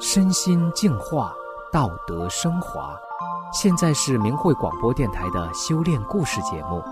[0.00, 1.34] 身心净化，
[1.70, 2.98] 道德升华。
[3.52, 6.82] 现在是明慧广播电台的修炼故事节目。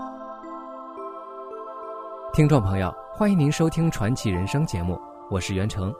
[2.33, 5.93] 听众朋友，欢迎您收听传奇人生节目，我是袁成。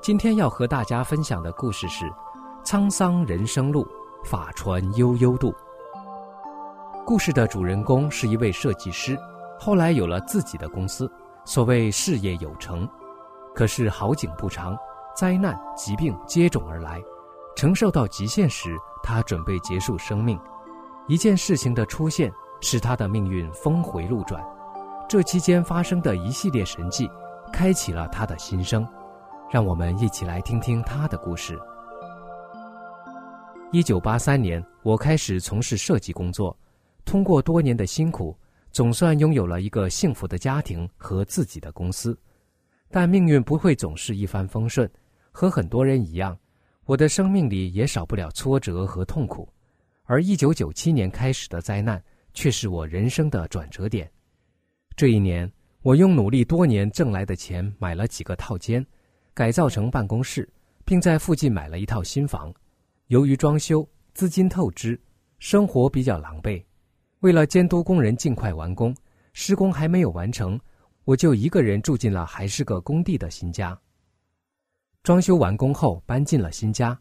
[0.00, 2.04] 今天要和大家分享的故事是
[2.64, 3.86] 《沧桑人生路，
[4.24, 5.50] 法船悠悠渡》。
[7.04, 9.18] 故事的主人公是一位设计师，
[9.58, 11.10] 后来有了自己的公司，
[11.44, 12.88] 所谓事业有成。
[13.54, 14.76] 可是好景不长。
[15.16, 17.02] 灾难、疾病接踵而来，
[17.56, 20.38] 承受到极限时，他准备结束生命。
[21.08, 24.40] 一件事情的出现，使他的命运峰回路转。
[25.08, 27.10] 这期间发生的一系列神迹，
[27.52, 28.86] 开启了他的新生。
[29.50, 31.58] 让我们一起来听听他的故事。
[33.72, 36.56] 一九八三年，我开始从事设计工作，
[37.04, 38.36] 通过多年的辛苦，
[38.78, 42.16] 总算拥有了一个幸福的家庭和自己的公司。
[42.88, 44.88] 但命运不会总是一帆风顺。
[45.32, 46.38] 和很多人一样，
[46.84, 49.52] 我的生命里也少不了挫折和痛苦，
[50.04, 52.00] 而一九九七年开始的灾难
[52.32, 54.08] 却是我人生的转折点。
[54.94, 55.50] 这一年，
[55.82, 58.86] 我用努力多年挣来的钱买了几个套间，
[59.34, 60.48] 改造成办公室，
[60.84, 62.54] 并在附近买了一套新房。
[63.08, 64.96] 由于装修资金透支，
[65.40, 66.62] 生活比较狼狈。
[67.20, 68.94] 为了监督工人尽快完工，
[69.32, 70.58] 施工还没有完成，
[71.04, 73.78] 我就一个人住进了还是个工地的新家。
[75.02, 76.98] 装修完工后，搬进了新家。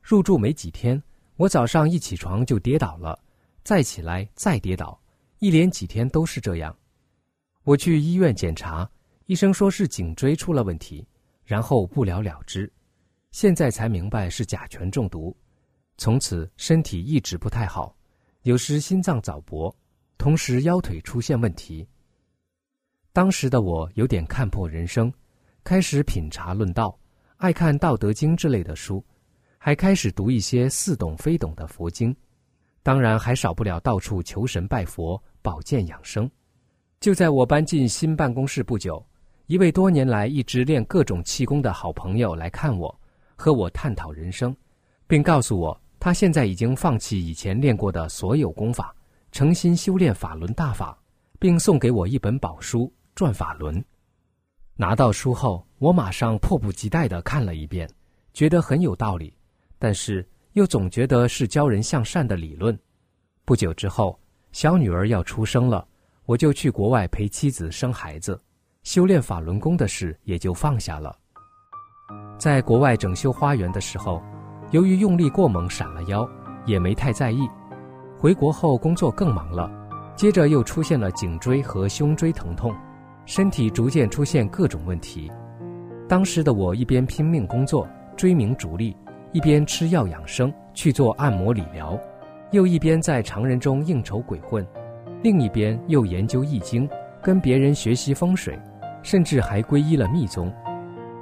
[0.00, 1.02] 入住没几天，
[1.36, 3.18] 我早上一起床就跌倒了，
[3.62, 4.98] 再起来再跌倒，
[5.38, 6.74] 一连几天都是这样。
[7.64, 8.90] 我去医院检查，
[9.26, 11.06] 医生说是颈椎出了问题，
[11.44, 12.72] 然后不了了之。
[13.32, 15.36] 现在才明白是甲醛中毒，
[15.98, 17.94] 从此身体一直不太好，
[18.42, 19.74] 有时心脏早搏，
[20.16, 21.86] 同时腰腿出现问题。
[23.12, 25.12] 当时的我有点看破人生，
[25.64, 26.96] 开始品茶论道。
[27.38, 29.04] 爱看《道德经》之类的书，
[29.58, 32.14] 还开始读一些似懂非懂的佛经，
[32.82, 36.30] 当然还少不了到处求神拜佛、保健养生。
[37.00, 39.04] 就在我搬进新办公室不久，
[39.46, 43.00] 一位多年来一直练各种气功的好朋友来看我，
[43.36, 44.56] 和我探讨人生，
[45.06, 48.96] 并告诉我他现在已经放弃以前练过的所有功法，
[49.30, 50.98] 诚心修炼法轮大法，
[51.38, 53.76] 并送给我一本宝书《转法轮》。
[54.74, 57.86] 拿到书后，我马上迫不及待地看了一遍，
[58.32, 59.36] 觉得很有道理，
[59.78, 62.74] 但是又总觉得是教人向善的理论。
[63.44, 64.18] 不久之后，
[64.50, 65.86] 小女儿要出生了，
[66.24, 68.42] 我就去国外陪妻子生孩子，
[68.82, 71.14] 修炼法轮功的事也就放下了。
[72.38, 74.22] 在国外整修花园的时候，
[74.70, 76.28] 由于用力过猛闪了腰，
[76.66, 77.48] 也没太在意。
[78.18, 79.70] 回国后工作更忙了，
[80.14, 82.74] 接着又出现了颈椎和胸椎疼痛。
[83.24, 85.30] 身体逐渐出现各种问题，
[86.08, 87.86] 当时的我一边拼命工作
[88.16, 88.96] 追名逐利，
[89.32, 91.98] 一边吃药养生去做按摩理疗，
[92.52, 94.66] 又一边在常人中应酬鬼混，
[95.22, 96.88] 另一边又研究易经，
[97.22, 98.58] 跟别人学习风水，
[99.02, 100.50] 甚至还皈依了密宗。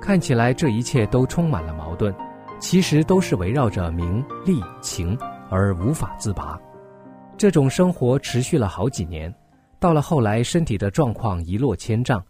[0.01, 2.15] 看起来这一切都充满了矛盾，
[2.59, 5.17] 其实都是围绕着名利情
[5.51, 6.59] 而无法自拔。
[7.37, 9.33] 这种生活持续了好几年。
[9.79, 12.25] 到了后来，身体的状况一落千丈，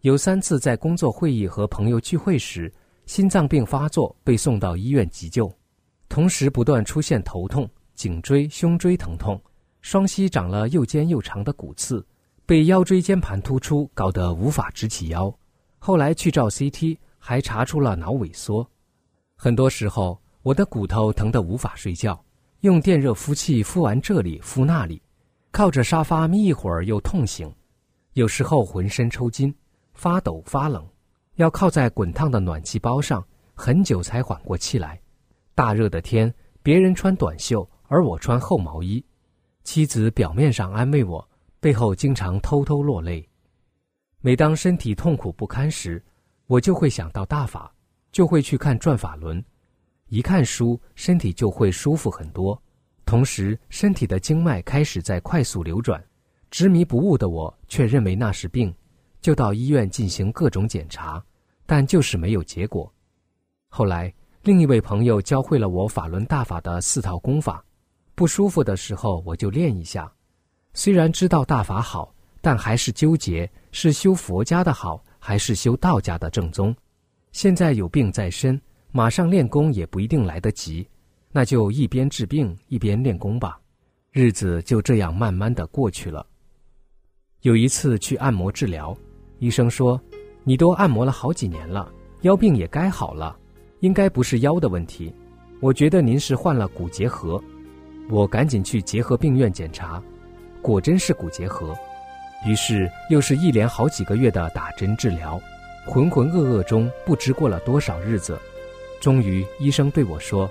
[0.00, 2.70] 有三次在工作会议和朋友聚会时，
[3.06, 5.50] 心脏病发作，被送到医院急救，
[6.08, 9.40] 同时不断出现头痛、颈椎、胸椎疼痛，
[9.80, 12.04] 双膝长了又尖又长的骨刺，
[12.44, 15.32] 被腰椎间盘突出搞得无法直起腰。
[15.78, 18.68] 后来去照 CT，还查出了脑萎缩。
[19.40, 22.20] 很多时候，我的骨头疼得无法睡觉，
[22.62, 25.00] 用电热敷器敷完这里，敷那里。
[25.52, 27.48] 靠着沙发眯一会儿又痛醒，
[28.14, 29.54] 有时候浑身抽筋、
[29.94, 30.84] 发抖、发冷，
[31.36, 35.00] 要靠在滚烫的暖气包上，很久才缓过气来。
[35.54, 39.02] 大热的天，别人穿短袖，而我穿厚毛衣。
[39.62, 41.26] 妻子表面上安慰我，
[41.60, 43.24] 背后经常偷偷落泪。
[44.20, 46.04] 每当身体痛苦不堪时，
[46.48, 47.72] 我就会想到大法，
[48.12, 49.44] 就会去看转法轮。
[50.08, 52.60] 一看书，身体就会舒服很多。
[53.04, 56.02] 同时，身体的经脉开始在快速流转，
[56.50, 58.74] 执迷不悟的我却认为那是病，
[59.20, 61.22] 就到医院进行各种检查，
[61.66, 62.92] 但就是没有结果。
[63.68, 64.12] 后来，
[64.42, 67.64] 另一位朋友教会了我法轮大法的四套功法，
[68.14, 70.10] 不舒服的时候我就练一下。
[70.72, 76.74] 虽然知道大法好，但还是纠结是修佛家的好还是修道家的正宗。
[77.32, 78.60] 现在有病在身，
[78.90, 80.86] 马上练功也不一定来得及。
[81.30, 83.60] 那就一边治病一边练功吧，
[84.12, 86.26] 日子就这样慢慢的过去了。
[87.42, 88.96] 有一次去按摩治疗，
[89.38, 90.00] 医生说
[90.42, 91.92] ：“你都按摩了好几年了，
[92.22, 93.38] 腰病也该好了，
[93.80, 95.14] 应该不是腰的问题。
[95.60, 97.40] 我觉得您是患了骨结核。”
[98.10, 100.02] 我赶紧去结核病院检查，
[100.62, 101.76] 果真是骨结核。
[102.46, 105.38] 于是又是一连好几个月的打针治疗，
[105.88, 108.38] 浑浑噩噩中不知过了多少日子。
[109.00, 110.48] 终于，医生对我说：“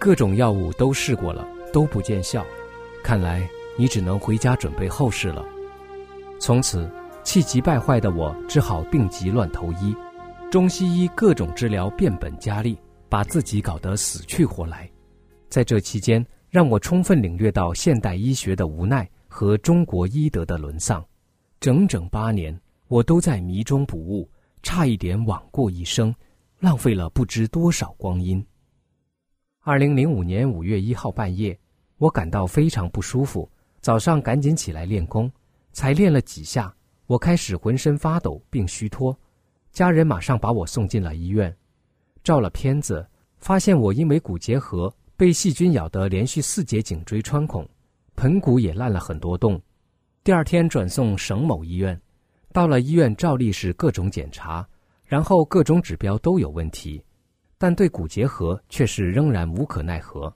[0.00, 2.44] 各种药物都试过了，都不见效，
[3.00, 3.48] 看来
[3.78, 5.46] 你只能回家准备后事了。”
[6.40, 6.90] 从此，
[7.22, 9.94] 气急败坏的我只好病急乱投医，
[10.50, 12.76] 中西医各种治疗变本加厉，
[13.08, 14.90] 把自己搞得死去活来。
[15.48, 21.04] 在这期间，让我充分领略到现代医学的无奈和中国医德的沦丧。
[21.60, 22.58] 整整八年，
[22.88, 24.28] 我都在迷中不悟，
[24.62, 26.14] 差一点枉过一生，
[26.58, 28.44] 浪费了不知多少光阴。
[29.60, 31.58] 二零零五年五月一号半夜，
[31.98, 35.30] 我感到非常不舒服，早上赶紧起来练功，
[35.72, 36.74] 才练了几下，
[37.06, 39.18] 我开始浑身发抖并虚脱，
[39.72, 41.54] 家人马上把我送进了医院，
[42.24, 43.06] 照了片子，
[43.38, 44.92] 发现我因为骨结核。
[45.16, 47.68] 被细菌咬得连续四节颈椎穿孔，
[48.16, 49.60] 盆骨也烂了很多洞。
[50.24, 52.00] 第二天转送省某医院，
[52.52, 54.66] 到了医院照例是各种检查，
[55.04, 57.02] 然后各种指标都有问题，
[57.58, 60.32] 但对骨结核却是仍然无可奈何。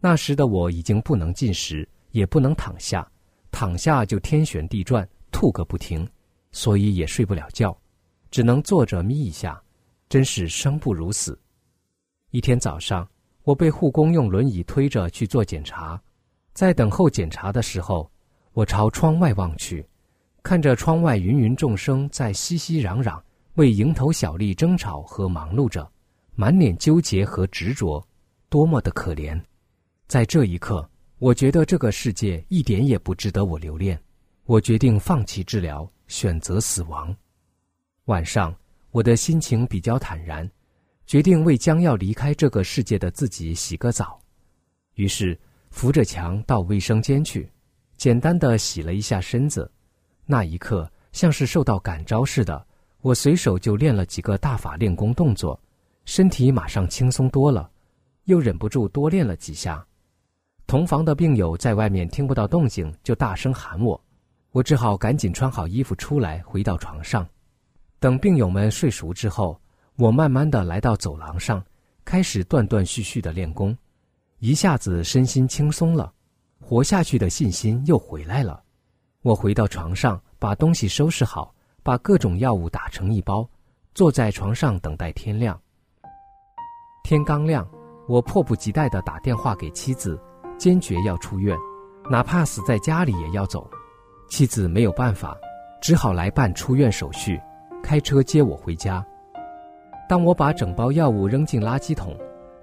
[0.00, 3.06] 那时的我已经不能进食，也不能躺下，
[3.50, 6.08] 躺下就天旋地转，吐个不停，
[6.52, 7.76] 所以也睡不了觉，
[8.30, 9.62] 只能坐着眯一下，
[10.08, 11.38] 真是生不如死。
[12.30, 13.08] 一天早上。
[13.44, 16.00] 我被护工用轮椅推着去做检查，
[16.52, 18.08] 在等候检查的时候，
[18.52, 19.84] 我朝窗外望去，
[20.42, 23.20] 看着窗外芸芸众生在熙熙攘攘
[23.54, 25.90] 为蝇头小利争吵和忙碌着，
[26.34, 28.04] 满脸纠结和执着，
[28.48, 29.40] 多么的可怜！
[30.08, 34.00] 在这一刻，我觉得这个世界一点也不值得我留恋，
[34.44, 37.14] 我决定放弃治疗，选择死亡。
[38.06, 38.54] 晚上，
[38.90, 40.48] 我的心情比较坦然。
[41.04, 44.18] 决定为将要离开这个世界的自己洗个澡，
[44.94, 45.38] 于是
[45.70, 47.50] 扶着墙到卫生间去，
[47.96, 49.70] 简单的洗了一下身子。
[50.26, 52.66] 那一刻，像是受到感召似的，
[53.00, 55.58] 我随手就练了几个大法练功动作，
[56.04, 57.70] 身体马上轻松多了，
[58.24, 59.84] 又忍不住多练了几下。
[60.66, 64.00] 同房的病友在外面听不到动静，就大声喊我，
[64.52, 67.26] 我只好赶紧穿好衣服出来，回到床上，
[67.98, 69.60] 等病友们睡熟之后。
[69.96, 71.62] 我慢慢的来到走廊上，
[72.02, 73.76] 开始断断续续的练功，
[74.38, 76.10] 一下子身心轻松了，
[76.58, 78.61] 活下去的信心又回来了。
[79.22, 81.54] 我回到床上，把东西收拾好，
[81.84, 83.48] 把各种药物打成一包，
[83.94, 85.56] 坐在床上等待天亮。
[87.04, 87.64] 天刚亮，
[88.08, 90.20] 我迫不及待的打电话给妻子，
[90.58, 91.56] 坚决要出院，
[92.10, 93.70] 哪怕死在家里也要走。
[94.28, 95.36] 妻子没有办法，
[95.80, 97.40] 只好来办出院手续，
[97.80, 99.06] 开车接我回家。
[100.08, 102.16] 当我把整包药物扔进垃圾桶，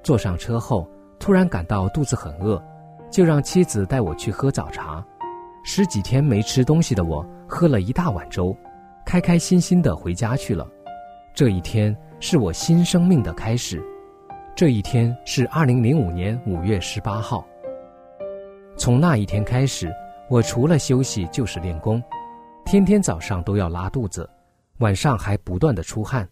[0.04, 0.86] 坐上车后，
[1.20, 2.62] 突然感到肚子很饿，
[3.10, 5.02] 就让妻子带我去喝早茶。
[5.64, 8.56] 十几天没吃东西的我，喝了一大碗粥，
[9.06, 10.68] 开开心心的回家去了。
[11.34, 13.84] 这一天是我新生命的开始。
[14.56, 17.46] 这一天是二零零五年五月十八号。
[18.78, 19.94] 从那一天开始，
[20.30, 22.02] 我除了休息就是练功，
[22.66, 24.30] 天天早上都要拉肚子，
[24.80, 26.28] 晚上还不断的出汗。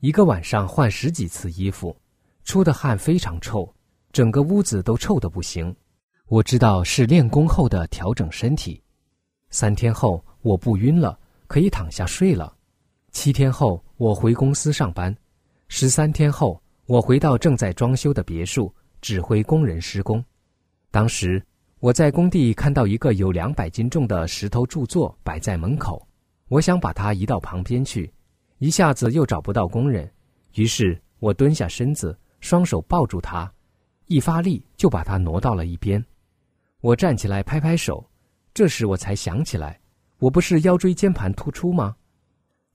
[0.00, 1.96] 一个晚上换十几次衣服，
[2.44, 3.68] 出的汗非常臭，
[4.12, 5.74] 整个屋子都臭的不行。
[6.28, 8.82] 我知道是练功后的调整身体。
[9.50, 11.16] 三天后我不晕了，
[11.46, 12.52] 可以躺下睡了。
[13.12, 15.16] 七天后我回公司上班。
[15.68, 20.22] 十三天后我回到正在装修的别墅，指挥工人施工。
[20.90, 21.40] 当时
[21.78, 26.04] 我在工地看到一个有两百斤重的石头柱座摆在门口，
[26.48, 28.12] 我想把它移到旁边去。
[28.58, 30.10] 一下子又找不到工人，
[30.54, 33.48] 于是我蹲下身子，双手抱住它，
[34.06, 36.04] 一发力就把它挪到了一边。
[36.86, 38.08] 我站起来拍拍手，
[38.54, 39.80] 这时我才想起来，
[40.20, 41.96] 我不是腰椎间盘突出吗？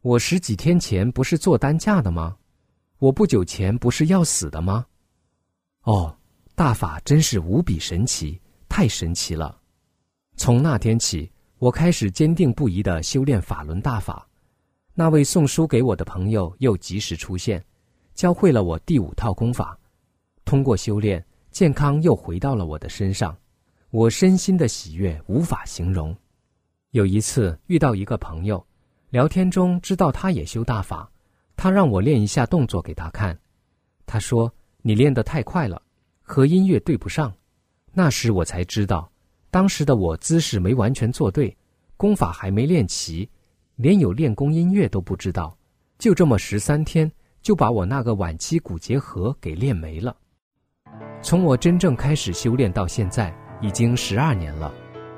[0.01, 2.35] 我十几天前不是做担架的吗？
[2.99, 4.85] 我不久前不是要死的吗？
[5.83, 6.13] 哦，
[6.55, 8.37] 大法真是无比神奇，
[8.67, 9.57] 太神奇了！
[10.35, 14.27] 从那天起，我开始坚定不移的修炼法轮大法。
[14.93, 17.63] 那位送书给我的朋友又及时出现，
[18.13, 19.79] 教会了我第五套功法。
[20.43, 23.33] 通过修炼，健康又回到了我的身上，
[23.91, 26.15] 我身心的喜悦无法形容。
[26.91, 28.65] 有一次遇到一个朋友，
[29.09, 31.11] 聊天中知道他也修大法，
[31.57, 33.37] 他让我练一下动作给他看。
[34.05, 35.81] 他说：“你练得太快了，
[36.21, 37.33] 和音乐对不上。”
[37.91, 39.11] 那时我才知道，
[39.49, 41.57] 当时的我姿势没完全做对，
[41.97, 43.29] 功法还没练齐。
[43.75, 45.57] 连有练功音乐都不知道，
[45.97, 50.15] 就这么十三天就把我那个晚期骨结核给练没了。
[51.21, 54.71] 从我真正开始修炼到现在，已经十二年了。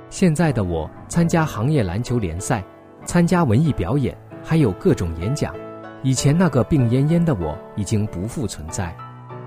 [0.10, 2.64] 现在的我参加行业篮球联赛，
[3.06, 5.56] 参加文艺表演，还有各种演讲。
[6.04, 8.96] 以前那个病恹恹的我已经不复存在。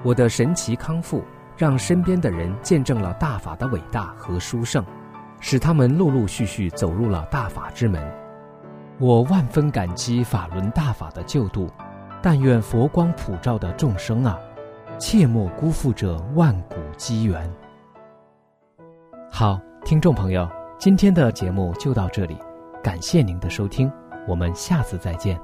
[0.02, 1.22] 我的神奇康复，
[1.56, 4.84] 让身边的人见证了大法的伟大和殊胜，
[5.38, 8.02] 使他们陆陆续续走入了大法之门。
[8.98, 11.68] 我万分感激法轮大法的救度，
[12.22, 14.38] 但愿佛光普照的众生啊！
[14.98, 17.48] 切莫辜负这万古机缘。
[19.38, 22.38] 好，听众朋友，今天的节目就到这里，
[22.82, 23.92] 感谢您的收听，
[24.26, 25.38] 我们下次再见。